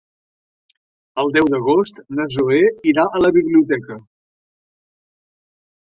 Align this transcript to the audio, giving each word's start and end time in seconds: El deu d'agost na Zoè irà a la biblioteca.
El 1.23 1.29
deu 1.35 1.51
d'agost 1.55 2.01
na 2.21 2.27
Zoè 2.37 2.59
irà 2.95 3.07
a 3.21 3.25
la 3.27 3.33
biblioteca. 3.39 4.03